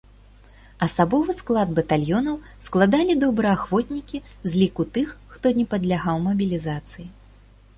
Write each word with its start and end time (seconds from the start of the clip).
Асабовы 0.85 1.33
склад 1.39 1.73
батальёнаў 1.79 2.39
складалі 2.67 3.13
добраахвотнікі 3.25 4.17
з 4.31 4.51
ліку 4.63 4.83
тых, 4.97 5.13
хто 5.35 5.45
не 5.59 5.65
падлягаў 5.75 6.17
мабілізацыі. 6.29 7.07